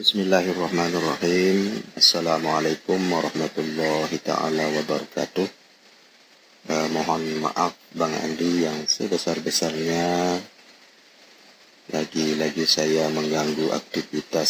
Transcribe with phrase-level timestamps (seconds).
[0.00, 1.76] Bismillahirrahmanirrahim.
[1.92, 5.44] Assalamualaikum warahmatullahi taala wabarakatuh.
[6.72, 10.40] Eh, mohon maaf Bang Andi yang sebesar-besarnya
[11.92, 14.48] lagi-lagi saya mengganggu aktivitas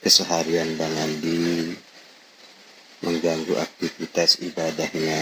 [0.00, 1.76] keseharian Bang Andi,
[3.04, 5.20] mengganggu aktivitas ibadahnya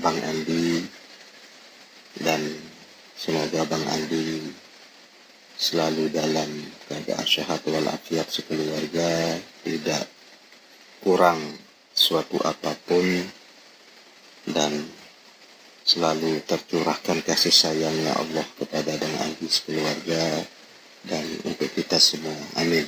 [0.00, 0.80] Bang Andi,
[2.24, 2.40] dan
[3.20, 4.63] semoga Bang Andi
[5.64, 6.50] selalu dalam
[6.84, 10.04] keadaan sehat walafiat sekeluarga, tidak
[11.00, 11.40] kurang
[11.96, 13.24] suatu apa pun,
[14.44, 14.84] dan
[15.88, 20.44] selalu tercurahkan kasih sayangnya Allah kepada dan Andi sekeluarga
[21.08, 22.36] dan untuk kita semua.
[22.60, 22.84] Amin.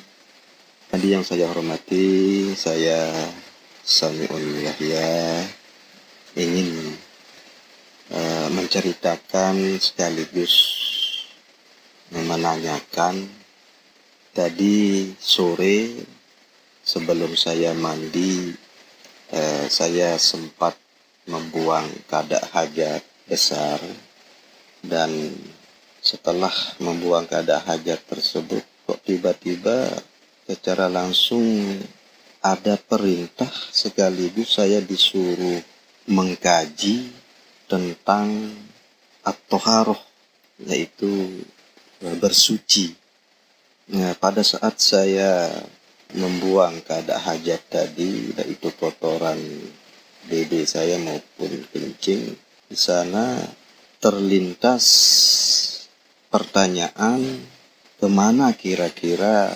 [0.93, 3.09] Tadi yang saya hormati, saya
[3.81, 5.45] Samiul Yahya
[6.37, 6.93] ingin
[8.13, 10.86] uh, menceritakan sekaligus
[12.15, 13.27] menanyakan
[14.31, 15.97] tadi sore
[16.87, 18.55] sebelum saya mandi
[19.35, 20.79] uh, saya sempat
[21.27, 23.83] membuang kadak hajat besar
[24.87, 25.11] dan
[25.99, 29.91] setelah membuang kadak hajat tersebut kok tiba-tiba
[30.47, 31.43] secara langsung
[32.39, 35.59] ada perintah sekaligus saya disuruh
[36.07, 37.11] mengkaji
[37.67, 38.55] tentang
[39.27, 39.99] at-toharoh
[40.63, 41.43] yaitu
[42.15, 42.95] bersuci.
[43.97, 45.51] Nah, pada saat saya
[46.15, 49.39] membuang keadaan hajat tadi, yaitu kotoran
[50.31, 52.35] dede saya maupun kencing,
[52.67, 53.43] di sana
[54.03, 54.85] terlintas
[56.31, 57.23] pertanyaan
[57.97, 59.55] ke mana kira-kira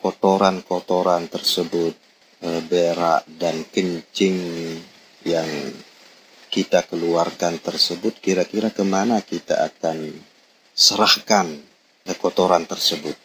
[0.00, 1.94] kotoran-kotoran tersebut
[2.42, 4.36] e, berak dan kencing
[5.22, 5.46] yang
[6.48, 10.16] kita keluarkan tersebut kira-kira ke mana kita akan
[10.72, 11.75] serahkan
[12.14, 13.18] kotoran tersebut.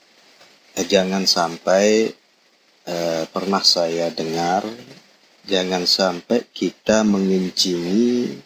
[0.74, 2.10] E, jangan sampai
[2.88, 2.96] e,
[3.30, 4.66] pernah saya dengar
[5.46, 8.38] jangan sampai kita mengincingi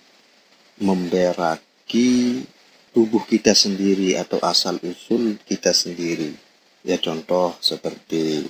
[0.79, 2.43] memberaki
[2.91, 6.31] tubuh kita sendiri atau asal usul kita sendiri.
[6.83, 8.47] Ya contoh seperti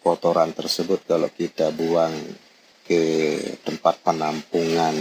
[0.00, 2.14] kotoran tersebut kalau kita buang
[2.88, 4.96] ke tempat penampungan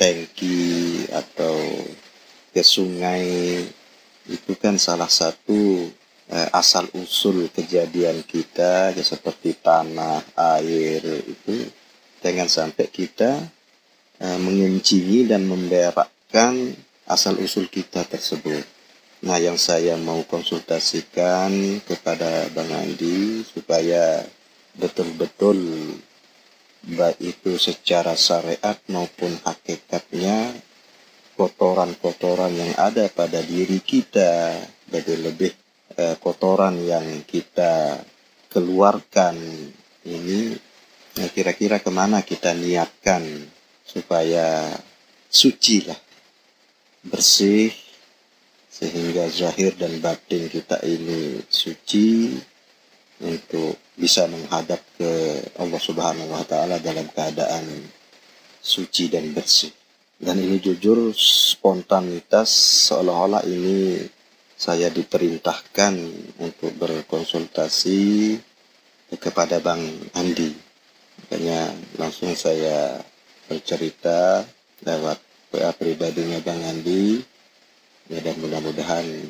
[0.00, 1.56] tangki atau
[2.52, 3.60] ke sungai
[4.30, 5.90] itu kan salah satu
[6.30, 10.22] eh, asal usul kejadian kita ya seperti tanah
[10.58, 11.66] air itu.
[12.22, 13.42] Jangan sampai kita
[14.22, 16.74] eh, mengencingi dan memberakkan
[17.06, 18.62] asal usul kita tersebut.
[19.22, 24.26] Nah, yang saya mau konsultasikan kepada Bang Andi supaya
[24.74, 25.62] betul-betul
[26.82, 30.50] baik itu secara syariat maupun hakikatnya
[31.42, 34.54] kotoran-kotoran yang ada pada diri kita,
[34.94, 35.50] lebih-lebih
[35.98, 37.98] eh, kotoran yang kita
[38.46, 39.34] keluarkan
[40.06, 40.54] ini
[41.12, 43.26] kira kira-kira ke mana kita niatkan
[43.82, 44.70] supaya
[45.26, 45.98] suci lah,
[47.02, 47.74] bersih,
[48.70, 52.38] sehingga zahir dan batin kita ini suci
[53.18, 55.10] untuk bisa menghadap ke
[55.58, 57.66] Allah Subhanahu wa taala dalam keadaan
[58.62, 59.81] suci dan bersih.
[60.22, 62.46] Dan ini jujur spontanitas
[62.86, 64.06] seolah-olah ini
[64.54, 65.98] saya diperintahkan
[66.38, 68.38] untuk berkonsultasi
[69.18, 69.82] kepada Bang
[70.14, 70.54] Andi.
[71.26, 73.02] Makanya langsung saya
[73.50, 74.46] bercerita
[74.86, 75.18] lewat
[75.50, 77.18] WA pribadinya Bang Andi
[78.06, 79.26] ya dan mudah-mudahan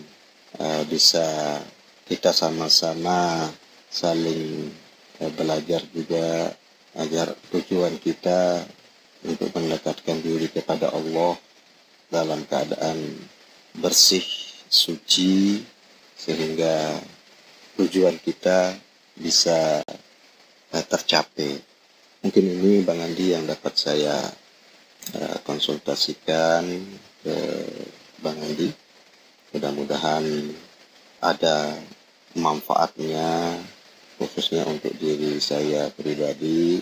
[0.60, 1.56] uh, bisa
[2.04, 3.48] kita sama-sama
[3.88, 4.68] saling
[5.24, 6.52] uh, belajar juga
[7.00, 8.60] agar tujuan kita
[9.22, 11.38] untuk mendekatkan diri kepada Allah
[12.10, 12.98] dalam keadaan
[13.78, 14.24] bersih,
[14.68, 15.62] suci,
[16.18, 17.00] sehingga
[17.80, 18.76] tujuan kita
[19.16, 19.80] bisa
[20.72, 21.56] uh, tercapai.
[22.22, 24.14] Mungkin ini Bang Andi yang dapat saya
[25.16, 26.62] uh, konsultasikan
[27.22, 27.36] ke
[28.22, 28.70] Bang Andi.
[29.52, 30.24] Mudah-mudahan
[31.22, 31.76] ada
[32.34, 33.58] manfaatnya
[34.16, 36.80] khususnya untuk diri saya pribadi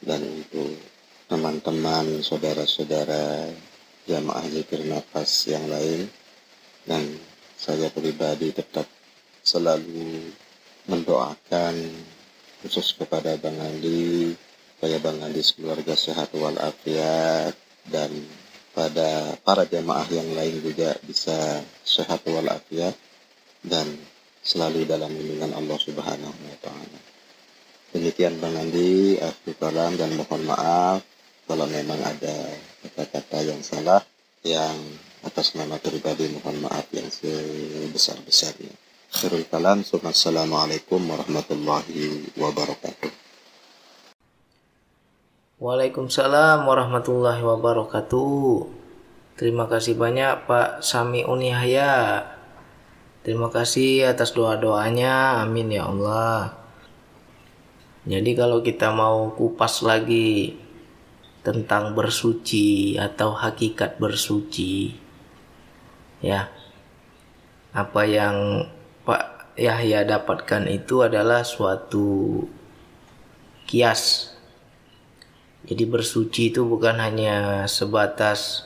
[0.00, 0.93] dan untuk
[1.24, 3.48] teman-teman saudara-saudara
[4.04, 6.04] jamaah zikir nafas yang lain
[6.84, 7.00] dan
[7.56, 8.84] saya pribadi tetap
[9.40, 10.28] selalu
[10.84, 11.80] mendoakan
[12.60, 14.36] khusus kepada Bang Andi
[14.76, 17.56] supaya Bang Andi keluarga sehat walafiat
[17.88, 18.12] dan
[18.76, 22.92] pada para jemaah yang lain juga bisa sehat walafiat
[23.64, 23.88] dan
[24.44, 27.00] selalu dalam lindungan Allah Subhanahu wa taala.
[27.96, 31.13] Demikian Bang Andi, aku kalam dan mohon maaf
[31.44, 32.36] kalau memang ada
[32.84, 34.00] kata-kata yang salah
[34.44, 34.76] yang
[35.24, 38.72] atas nama pribadi mohon maaf yang sebesar-besarnya.
[39.14, 39.80] Khairul kalam.
[39.84, 43.12] Assalamualaikum warahmatullahi wabarakatuh.
[45.62, 48.84] Waalaikumsalam warahmatullahi wabarakatuh.
[49.38, 52.26] Terima kasih banyak Pak Sami Unihaya.
[53.24, 55.40] Terima kasih atas doa-doanya.
[55.40, 56.58] Amin ya Allah.
[58.04, 60.60] Jadi kalau kita mau kupas lagi
[61.44, 64.96] tentang bersuci atau hakikat bersuci.
[66.24, 66.48] Ya.
[67.76, 68.64] Apa yang
[69.04, 72.40] Pak Yahya dapatkan itu adalah suatu
[73.68, 74.32] kias.
[75.68, 78.64] Jadi bersuci itu bukan hanya sebatas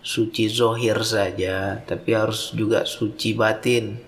[0.00, 3.98] suci zohir saja, tapi harus juga suci batin.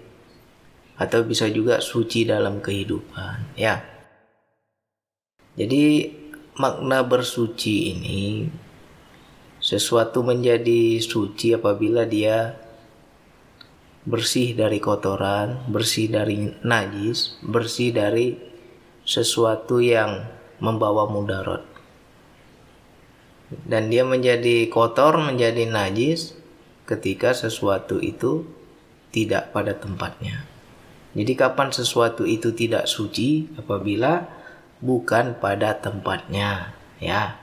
[0.94, 3.82] Atau bisa juga suci dalam kehidupan, ya.
[5.58, 6.21] Jadi
[6.58, 8.50] makna bersuci ini
[9.62, 12.58] sesuatu menjadi suci apabila dia
[14.02, 18.34] bersih dari kotoran, bersih dari najis, bersih dari
[19.06, 20.26] sesuatu yang
[20.58, 21.72] membawa mudarat
[23.68, 26.32] dan dia menjadi kotor, menjadi najis
[26.88, 28.48] ketika sesuatu itu
[29.12, 30.48] tidak pada tempatnya.
[31.12, 34.24] Jadi kapan sesuatu itu tidak suci apabila
[34.82, 37.38] bukan pada tempatnya, ya.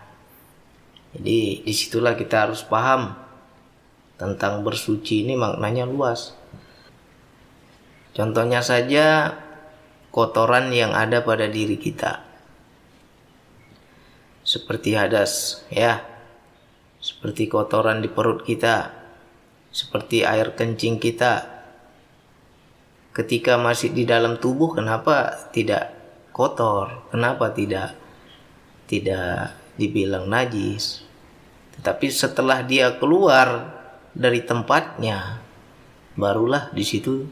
[1.15, 3.17] Jadi di situlah kita harus paham
[4.19, 6.37] tentang bersuci ini maknanya luas.
[8.13, 9.33] Contohnya saja
[10.13, 12.29] kotoran yang ada pada diri kita
[14.41, 16.01] seperti hadas ya
[16.97, 18.89] seperti kotoran di perut kita
[19.69, 21.45] seperti air kencing kita
[23.13, 25.93] ketika masih di dalam tubuh kenapa tidak
[26.39, 27.11] kotor.
[27.11, 27.99] Kenapa tidak
[28.87, 31.03] tidak dibilang najis?
[31.75, 33.75] Tetapi setelah dia keluar
[34.15, 35.43] dari tempatnya
[36.15, 37.27] barulah di situ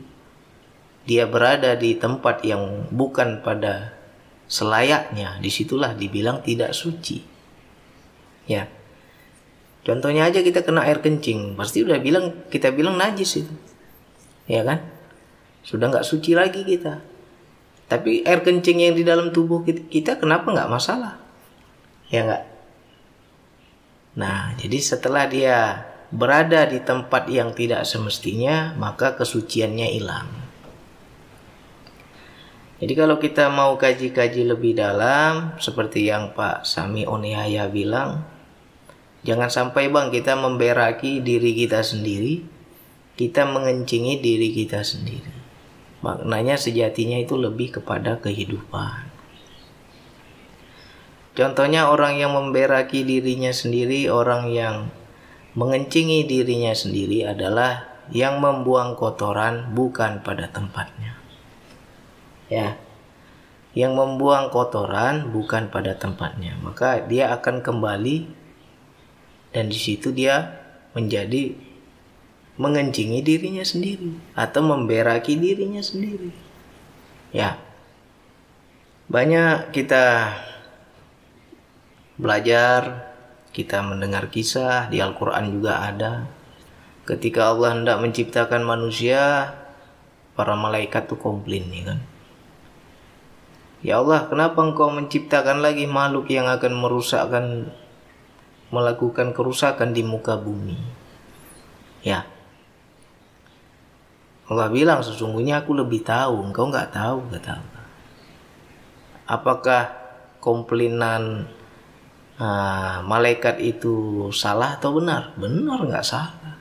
[1.08, 3.96] dia berada di tempat yang bukan pada
[4.52, 5.40] selayaknya.
[5.40, 7.24] Di situlah dibilang tidak suci.
[8.44, 8.68] Ya.
[9.88, 11.56] Contohnya aja kita kena air kencing.
[11.56, 13.56] Pasti udah bilang kita bilang najis itu.
[14.52, 14.84] Ya kan?
[15.64, 17.17] Sudah nggak suci lagi kita
[17.88, 21.16] tapi air kencing yang di dalam tubuh kita, kenapa nggak masalah?
[22.12, 22.44] Ya nggak?
[24.20, 30.28] Nah jadi setelah dia berada di tempat yang tidak semestinya maka kesuciannya hilang.
[32.78, 38.22] Jadi kalau kita mau kaji-kaji lebih dalam seperti yang Pak Sami Oniaya bilang,
[39.26, 42.46] jangan sampai Bang kita memberaki diri kita sendiri,
[43.18, 45.37] kita mengencingi diri kita sendiri.
[46.06, 49.10] Maknanya sejatinya itu lebih kepada kehidupan.
[51.38, 54.90] Contohnya orang yang memberaki dirinya sendiri, orang yang
[55.54, 61.14] mengencingi dirinya sendiri adalah yang membuang kotoran bukan pada tempatnya.
[62.50, 62.82] Ya.
[63.78, 66.58] Yang membuang kotoran bukan pada tempatnya.
[66.62, 68.26] Maka dia akan kembali
[69.54, 70.58] dan di situ dia
[70.98, 71.67] menjadi
[72.58, 76.34] mengencingi dirinya sendiri atau memberaki dirinya sendiri
[77.34, 77.58] ya
[79.08, 80.36] banyak kita
[82.18, 83.14] belajar
[83.54, 86.26] kita mendengar kisah di Al-Quran juga ada
[87.06, 89.54] ketika Allah hendak menciptakan manusia
[90.36, 92.00] para malaikat tuh komplain nih kan
[93.86, 97.70] Ya Allah, kenapa engkau menciptakan lagi makhluk yang akan merusakkan
[98.74, 100.76] melakukan kerusakan di muka bumi?
[102.02, 102.26] Ya.
[104.48, 107.86] Allah bilang sesungguhnya aku lebih tahu, engkau nggak tahu, kata Allah.
[109.28, 109.84] Apakah
[110.40, 111.52] komplainan
[112.40, 115.36] uh, malaikat itu salah atau benar?
[115.36, 116.56] Benar nggak salah.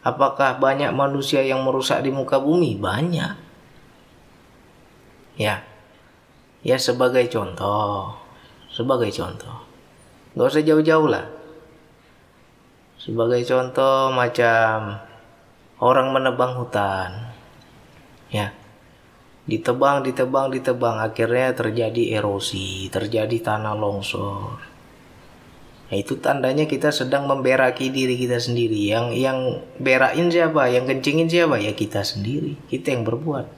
[0.00, 2.80] Apakah banyak manusia yang merusak di muka bumi?
[2.80, 3.52] Banyak.
[5.36, 5.60] Ya,
[6.60, 8.12] Ya sebagai contoh,
[8.68, 9.64] sebagai contoh.
[10.36, 11.24] Gak usah jauh-jauh lah.
[13.00, 15.00] Sebagai contoh macam
[15.80, 17.32] orang menebang hutan.
[18.28, 18.52] Ya.
[19.48, 21.00] Ditebang, ditebang, ditebang.
[21.00, 24.60] Akhirnya terjadi erosi, terjadi tanah longsor.
[25.90, 28.78] Nah, itu tandanya kita sedang memberaki diri kita sendiri.
[28.94, 29.38] Yang yang
[29.82, 30.70] berakin siapa?
[30.70, 31.58] Yang kencingin siapa?
[31.58, 32.54] Ya kita sendiri.
[32.70, 33.50] Kita yang berbuat.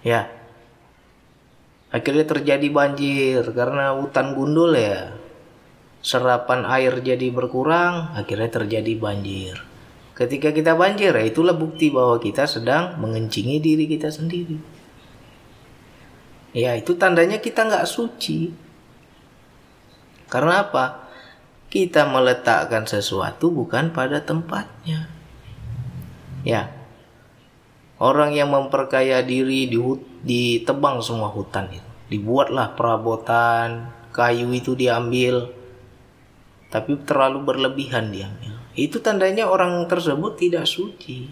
[0.00, 0.32] Ya.
[1.92, 5.20] Akhirnya terjadi banjir karena hutan gundul ya.
[6.00, 9.73] Serapan air jadi berkurang, akhirnya terjadi banjir.
[10.14, 14.54] Ketika kita banjir, itulah bukti bahwa kita sedang mengencingi diri kita sendiri.
[16.54, 18.54] Ya, itu tandanya kita nggak suci.
[20.30, 21.10] Karena apa?
[21.66, 25.10] Kita meletakkan sesuatu bukan pada tempatnya.
[26.46, 26.70] Ya.
[27.98, 29.82] Orang yang memperkaya diri di
[30.22, 31.90] ditebang semua hutan itu.
[32.14, 35.50] Dibuatlah perabotan, kayu itu diambil.
[36.70, 38.53] Tapi terlalu berlebihan diambil.
[38.74, 41.30] Itu tandanya orang tersebut tidak suci.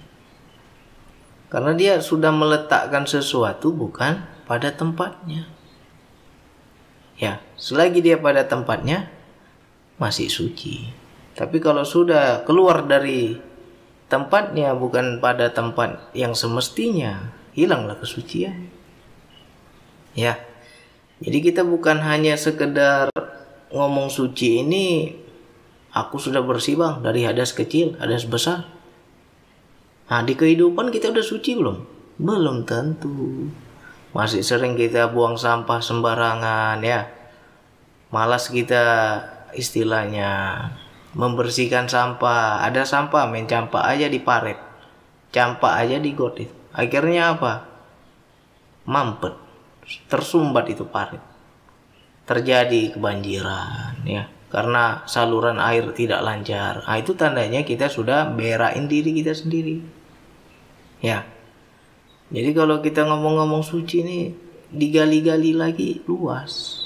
[1.51, 5.51] Karena dia sudah meletakkan sesuatu bukan pada tempatnya.
[7.19, 9.11] Ya, selagi dia pada tempatnya
[10.01, 10.89] masih suci.
[11.37, 13.37] Tapi kalau sudah keluar dari
[14.09, 18.69] tempatnya bukan pada tempat yang semestinya, hilanglah kesucian.
[20.17, 20.41] Ya.
[21.23, 23.07] Jadi kita bukan hanya sekedar
[23.71, 25.15] ngomong suci ini
[25.93, 28.69] aku sudah bersih bang dari hadas kecil, hadas besar.
[30.09, 31.77] Nah di kehidupan kita udah suci belum?
[32.21, 33.49] Belum tentu.
[34.13, 37.09] Masih sering kita buang sampah sembarangan ya.
[38.13, 38.85] Malas kita
[39.57, 40.69] istilahnya
[41.13, 44.57] membersihkan sampah ada sampah main campak aja di paret
[45.29, 47.69] campak aja di got itu akhirnya apa
[48.89, 49.37] mampet
[50.09, 51.21] tersumbat itu paret
[52.25, 59.17] terjadi kebanjiran ya karena saluran air tidak lancar nah, itu tandanya kita sudah berain diri
[59.17, 59.81] kita sendiri
[61.01, 61.25] ya
[62.29, 64.19] jadi kalau kita ngomong-ngomong suci ini
[64.69, 66.83] digali-gali lagi luas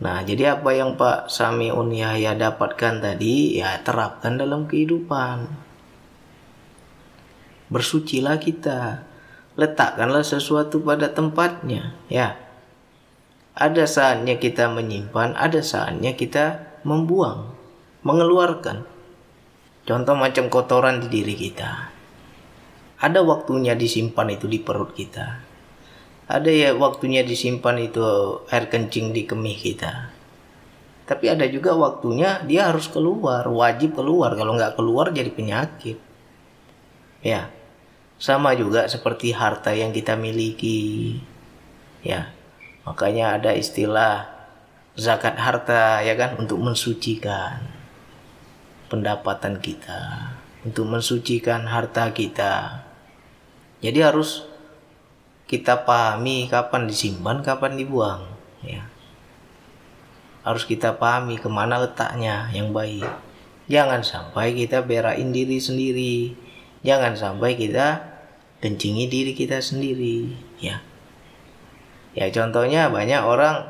[0.00, 5.44] Nah, jadi apa yang Pak Sami Yahya dapatkan tadi, ya terapkan dalam kehidupan.
[7.68, 9.04] Bersucilah kita.
[9.60, 12.32] Letakkanlah sesuatu pada tempatnya, ya.
[13.52, 17.52] Ada saatnya kita menyimpan, ada saatnya kita membuang,
[18.06, 18.86] mengeluarkan.
[19.84, 21.90] Contoh macam kotoran di diri kita.
[23.00, 25.40] Ada waktunya disimpan itu di perut kita.
[26.30, 28.04] Ada ya waktunya disimpan itu
[28.52, 30.12] air kencing di kemih kita.
[31.10, 34.38] Tapi ada juga waktunya dia harus keluar wajib keluar.
[34.38, 35.98] Kalau nggak keluar jadi penyakit.
[37.24, 37.50] Ya
[38.20, 41.18] sama juga seperti harta yang kita miliki.
[42.06, 42.30] Ya
[42.86, 44.39] makanya ada istilah
[45.00, 47.64] zakat harta ya kan untuk mensucikan
[48.92, 50.36] pendapatan kita
[50.68, 52.84] untuk mensucikan harta kita
[53.80, 54.44] jadi harus
[55.50, 58.22] kita pahami kapan disimpan, kapan dibuang.
[58.62, 58.86] Ya.
[60.46, 63.08] Harus kita pahami ke mana letaknya yang baik.
[63.66, 66.38] Jangan sampai kita berain diri sendiri.
[66.86, 67.98] Jangan sampai kita
[68.62, 70.38] kencingi diri kita sendiri.
[70.62, 70.86] Ya.
[72.14, 73.64] Ya contohnya banyak orang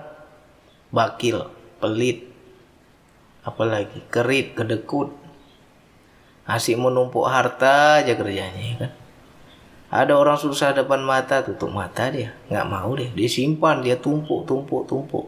[0.90, 2.26] bakil, pelit,
[3.46, 5.14] apalagi kerit, kedekut,
[6.46, 8.92] asik menumpuk harta aja kerjanya ya kan
[9.90, 12.30] ada orang susah depan mata, tutup mata dia.
[12.46, 13.10] Nggak mau deh.
[13.10, 15.26] Dia simpan, dia tumpuk, tumpuk, tumpuk.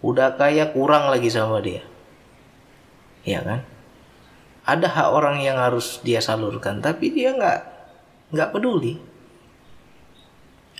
[0.00, 1.84] Udah kaya kurang lagi sama dia.
[3.28, 3.60] Ya kan?
[4.64, 7.60] Ada hak orang yang harus dia salurkan, tapi dia nggak
[8.32, 8.96] nggak peduli.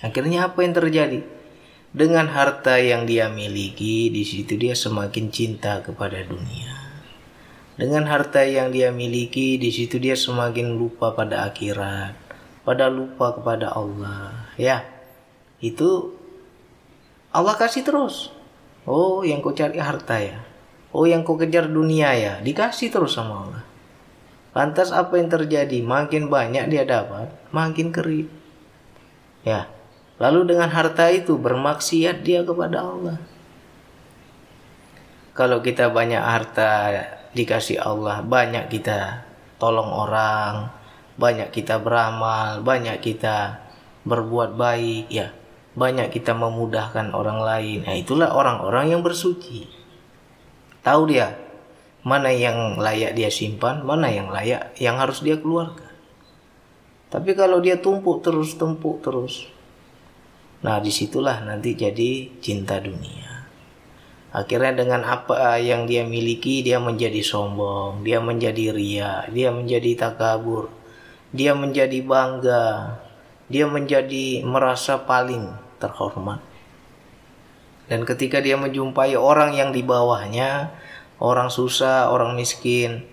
[0.01, 1.21] Akhirnya apa yang terjadi?
[1.93, 6.73] Dengan harta yang dia miliki, di situ dia semakin cinta kepada dunia.
[7.77, 12.23] Dengan harta yang dia miliki, di situ dia semakin lupa pada akhirat
[12.63, 14.47] pada lupa kepada Allah.
[14.55, 14.87] Ya
[15.59, 16.15] itu
[17.29, 18.31] Allah kasih terus.
[18.83, 20.39] Oh yang kau cari harta ya?
[20.95, 22.33] Oh yang kau kejar dunia ya?
[22.39, 23.63] Dikasih terus sama Allah.
[24.53, 25.83] Lantas apa yang terjadi?
[25.83, 28.31] Makin banyak dia dapat makin kering.
[29.43, 29.67] Ya
[30.23, 33.19] lalu dengan harta itu bermaksiat dia kepada Allah
[35.35, 36.71] kalau kita banyak harta
[37.35, 39.27] dikasih Allah banyak kita
[39.59, 40.71] tolong orang
[41.13, 43.61] banyak kita beramal, banyak kita
[44.03, 45.29] berbuat baik, ya,
[45.77, 47.79] banyak kita memudahkan orang lain.
[47.85, 49.69] Nah, itulah orang-orang yang bersuci.
[50.83, 51.37] Tahu dia
[52.03, 55.93] mana yang layak dia simpan, mana yang layak yang harus dia keluarkan.
[57.13, 59.47] Tapi kalau dia tumpuk terus, tumpuk terus,
[60.63, 63.45] nah di situlah nanti jadi cinta dunia.
[64.33, 70.83] Akhirnya dengan apa yang dia miliki, dia menjadi sombong, dia menjadi ria, dia menjadi takabur
[71.33, 73.01] dia menjadi bangga,
[73.49, 75.49] dia menjadi merasa paling
[75.81, 76.39] terhormat.
[77.89, 80.69] Dan ketika dia menjumpai orang yang di bawahnya,
[81.17, 83.09] orang susah, orang miskin,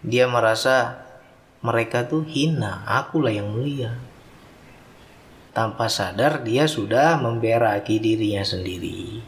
[0.00, 1.04] dia merasa
[1.60, 4.00] mereka tuh hina, akulah yang mulia.
[5.58, 9.18] Tanpa sadar dia sudah memberaki dirinya sendiri.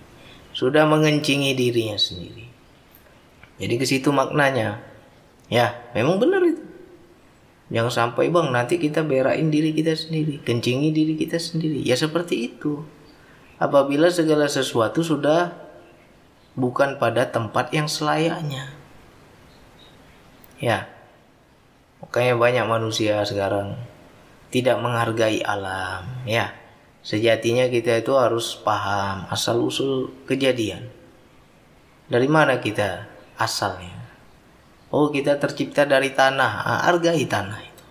[0.54, 2.46] Sudah mengencingi dirinya sendiri.
[3.58, 4.78] Jadi ke situ maknanya.
[5.50, 6.62] Ya, memang benar itu.
[7.74, 11.82] Jangan sampai bang nanti kita berain diri kita sendiri, kencingi diri kita sendiri.
[11.82, 12.86] Ya seperti itu.
[13.58, 15.50] Apabila segala sesuatu sudah
[16.54, 18.70] bukan pada tempat yang selayaknya.
[20.62, 20.86] Ya.
[21.98, 23.89] Makanya banyak manusia sekarang
[24.50, 26.52] tidak menghargai alam ya.
[27.00, 30.92] Sejatinya kita itu harus paham asal usul kejadian.
[32.10, 33.08] Dari mana kita
[33.40, 33.96] asalnya?
[34.92, 36.52] Oh kita tercipta dari tanah.
[36.66, 37.84] Ah, hargai tanah itu.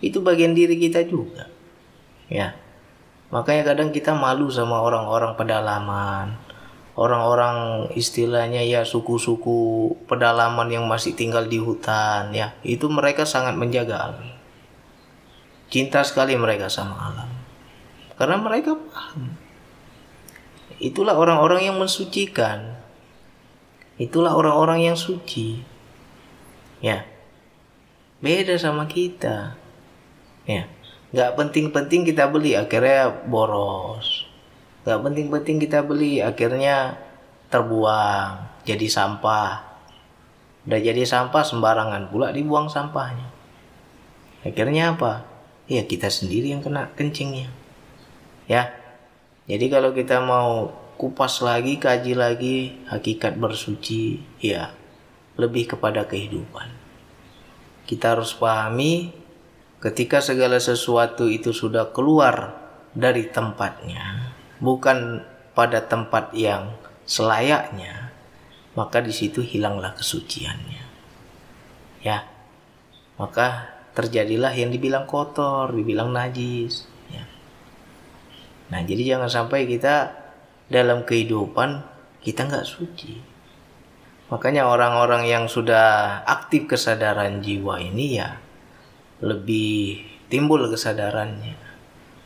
[0.00, 1.50] Itu bagian diri kita juga
[2.32, 2.56] ya.
[3.28, 6.40] Makanya kadang kita malu sama orang-orang pedalaman.
[6.96, 12.56] Orang-orang istilahnya ya suku-suku pedalaman yang masih tinggal di hutan ya.
[12.64, 14.39] Itu mereka sangat menjaga alam
[15.70, 17.30] cinta sekali mereka sama alam
[18.20, 19.32] karena mereka paham.
[20.76, 22.76] Itulah orang-orang yang mensucikan.
[23.96, 25.56] Itulah orang-orang yang suci.
[26.84, 27.08] Ya.
[28.20, 29.56] Beda sama kita.
[30.44, 30.68] Ya.
[31.16, 34.28] Nggak penting-penting kita beli akhirnya boros.
[34.84, 37.00] Nggak penting-penting kita beli akhirnya
[37.48, 39.64] terbuang jadi sampah.
[40.68, 43.32] Udah jadi sampah sembarangan pula dibuang sampahnya.
[44.44, 45.29] Akhirnya apa
[45.70, 47.46] ya kita sendiri yang kena kencingnya.
[48.50, 48.74] Ya.
[49.46, 52.56] Jadi kalau kita mau kupas lagi kaji lagi
[52.90, 54.74] hakikat bersuci ya
[55.38, 56.68] lebih kepada kehidupan.
[57.86, 59.14] Kita harus pahami
[59.78, 62.58] ketika segala sesuatu itu sudah keluar
[62.90, 65.24] dari tempatnya bukan
[65.56, 66.76] pada tempat yang
[67.08, 68.12] selayaknya,
[68.76, 70.84] maka di situ hilanglah kesuciannya.
[72.04, 72.28] Ya,
[73.18, 76.88] maka terjadilah yang dibilang kotor, dibilang najis.
[77.12, 77.24] Ya.
[78.72, 80.16] Nah, jadi jangan sampai kita
[80.72, 81.84] dalam kehidupan
[82.24, 83.20] kita nggak suci.
[84.32, 88.38] Makanya orang-orang yang sudah aktif kesadaran jiwa ini ya
[89.20, 91.70] lebih timbul kesadarannya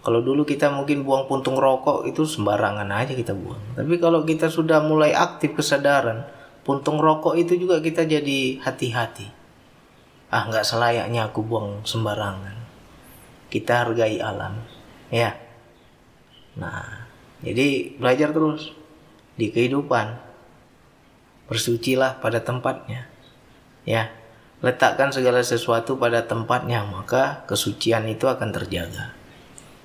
[0.04, 3.73] kalau dulu kita mungkin buang puntung rokok itu sembarangan aja kita buang.
[3.73, 6.28] Tapi kalau kita sudah mulai aktif kesadaran,
[6.61, 9.33] puntung rokok itu juga kita jadi hati-hati.
[10.35, 12.59] Ah nggak selayaknya aku buang sembarangan.
[13.47, 14.59] Kita hargai alam,
[15.14, 15.31] ya.
[16.59, 17.07] Nah,
[17.38, 18.75] jadi belajar terus
[19.38, 20.19] di kehidupan.
[21.47, 23.06] Bersucilah pada tempatnya,
[23.87, 24.11] ya.
[24.58, 29.15] Letakkan segala sesuatu pada tempatnya, maka kesucian itu akan terjaga.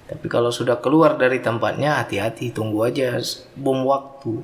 [0.09, 3.21] Tapi kalau sudah keluar dari tempatnya, hati-hati, tunggu aja
[3.53, 4.41] bom waktu.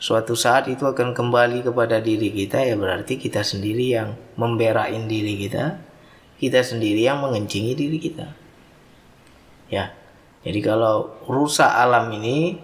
[0.00, 5.36] Suatu saat itu akan kembali kepada diri kita, ya berarti kita sendiri yang memberain diri
[5.36, 5.76] kita,
[6.40, 8.32] kita sendiri yang mengencingi diri kita.
[9.68, 9.92] Ya,
[10.40, 12.56] jadi kalau rusak alam ini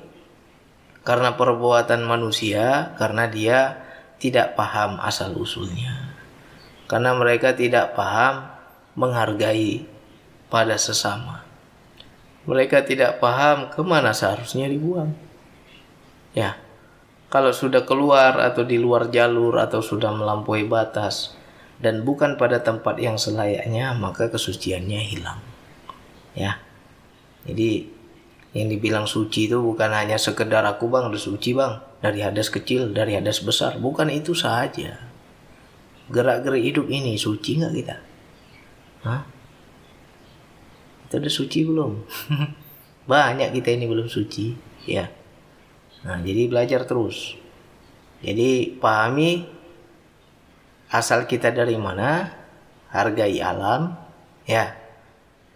[1.05, 3.85] karena perbuatan manusia, karena dia
[4.17, 6.17] tidak paham asal usulnya,
[6.89, 8.49] karena mereka tidak paham
[8.97, 9.85] menghargai
[10.49, 11.47] pada sesama
[12.47, 15.13] mereka tidak paham ke mana seharusnya dibuang.
[16.33, 16.55] Ya,
[17.27, 21.35] kalau sudah keluar atau di luar jalur atau sudah melampaui batas
[21.83, 25.41] dan bukan pada tempat yang selayaknya, maka kesuciannya hilang.
[26.39, 26.63] Ya,
[27.45, 27.89] jadi
[28.57, 32.95] yang dibilang suci itu bukan hanya sekedar aku bang udah suci bang dari hadas kecil
[32.95, 33.77] dari hadas besar.
[33.77, 34.97] Bukan itu saja.
[36.07, 37.97] Gerak-gerik hidup ini suci nggak kita?
[39.03, 39.23] Hah?
[41.07, 41.93] kita udah suci belum?
[43.11, 44.59] Banyak kita ini belum suci
[44.91, 45.07] ya
[46.03, 47.39] nah jadi belajar terus.
[48.25, 49.45] Jadi pahami
[50.91, 52.33] asal kita dari mana
[52.91, 53.97] hargai alam
[54.49, 54.77] ya.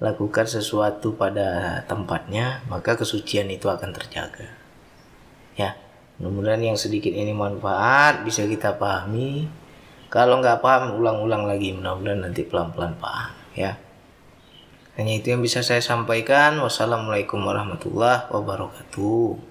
[0.00, 4.48] Lakukan sesuatu pada tempatnya maka kesucian itu akan terjaga.
[5.60, 5.76] Ya
[6.16, 9.48] mudah-mudahan yang sedikit ini manfaat bisa kita pahami.
[10.10, 11.76] Kalau nggak paham ulang-ulang lagi.
[11.76, 13.76] Mudah-mudahan nanti pelan-pelan paham ya.
[15.00, 16.60] Hanya itu yang bisa saya sampaikan.
[16.60, 19.49] Wassalamualaikum warahmatullahi wabarakatuh.